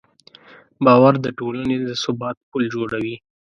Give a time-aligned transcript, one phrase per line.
[0.85, 3.15] باور د ټولنې د ثبات پل جوړوي.